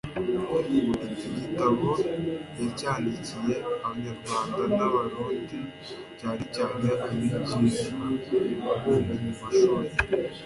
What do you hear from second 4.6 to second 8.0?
n'abarundi cyanecyane abigisha